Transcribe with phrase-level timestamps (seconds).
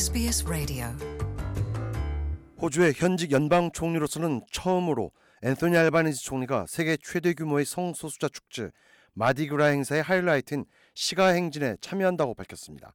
[0.00, 0.86] SBS Radio.
[2.56, 5.10] 호주의 현직 연방 총리로서는 처음으로
[5.42, 8.70] 앤소니 알바니지 총리가 세계 최대 규모의 성소수자 축제
[9.12, 12.94] 마디그라 행사의 하이라이트인 시가 행진에 참여한다고 밝혔습니다.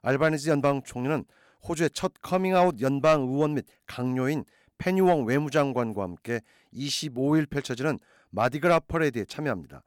[0.00, 1.26] 알바니지 연방 총리는
[1.68, 4.42] 호주의 첫 커밍아웃 연방 의원 및 각료인
[4.78, 6.40] 페니웡 외무장관과 함께
[6.72, 7.98] 25일 펼쳐지는
[8.30, 9.82] 마디그라 퍼레이드에 참여합니다.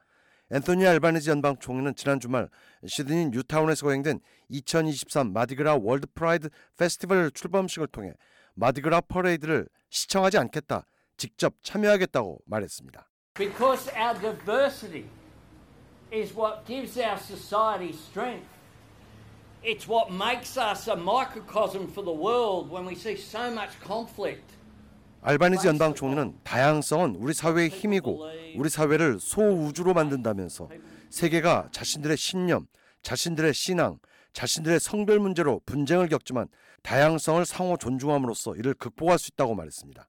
[0.51, 2.49] 앤토니 알바니지 연방 총리는 지난 주말
[2.85, 4.19] 시드니 뉴타운에서 거행된
[4.49, 8.13] 2023 마디그라 월드 프라이드 페스티벌 출범식을 통해
[8.55, 10.85] 마디그라 퍼레이드를 시청하지 않겠다,
[11.17, 13.07] 직접 참여하겠다고 말했습니다.
[13.35, 15.05] Because our diversity
[16.11, 18.47] is what gives our society strength.
[19.63, 24.58] It's what makes us a microcosm for the world when we see so much conflict.
[25.21, 30.69] 알바니지 연방 총리는 다양성은 우리 사회의 힘이고 우리 사회를 소우주로 만든다면서
[31.09, 32.67] 세계가 자신들의 신념,
[33.01, 33.99] 자신들의 신앙,
[34.31, 36.47] 자신들의 성별 문제로 분쟁을 겪지만
[36.83, 40.07] 다양성을 상호 존중함으로써 이를 극복할 수 있다고 말했습니다.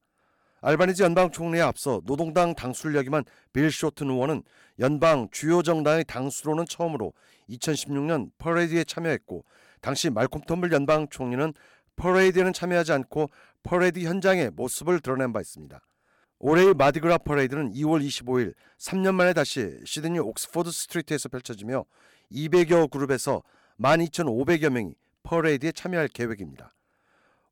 [0.63, 2.55] 알바니지 연방 총리에 앞서 노동당
[2.95, 4.43] 역임한 빌 쇼튼 의원은
[4.79, 7.15] 연방 주요 정당의 당수로는 처음으로
[7.49, 9.45] 2016년 퍼레이드에 참여했고
[9.81, 11.55] 당시 말콤 톰블 연방 총리는
[12.01, 13.31] 퍼레이드에는 참여하지 않고
[13.63, 15.79] 퍼레이드 현장의 모습을 드러낸 바 있습니다.
[16.39, 21.85] 올해의 마디그라 퍼레이드는 2월 25일 3년 만에 다시 시드니 옥스포드 스트리트에서 펼쳐지며
[22.33, 23.43] 200여 그룹에서
[23.79, 26.75] 12,500여 명이 퍼레이드에 참여할 계획입니다.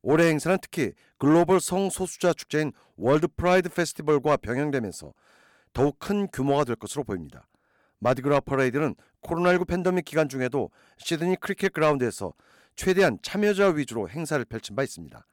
[0.01, 5.13] 올해 행사는 특히 글로벌 성소수자 축제인 월드 프라이드 페스티벌과 병행되면서
[5.73, 7.47] 더욱 큰 규모가 될 것으로 보입니다.
[7.99, 12.33] 마디그라 퍼레이드는 코로나19 팬데믹 기간 중에도 시드니 크리켓 그라운드에서
[12.79, 15.27] 최대한 참여자 위주로 행사를 펼친 바 있습니다.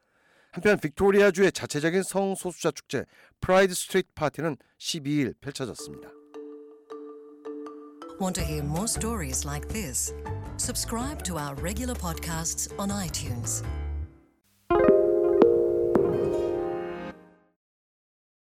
[0.51, 3.05] 한편 빅토리아주의 자체적인 성소수자 축제
[3.41, 6.11] 프라이드 스트리트 파티는 12일 펼쳐졌습니다.
[8.21, 10.13] Want to hear more stories like this?
[10.59, 13.63] Subscribe to our regular podcasts on iTunes.